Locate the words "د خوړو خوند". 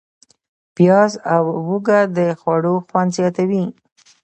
2.17-3.09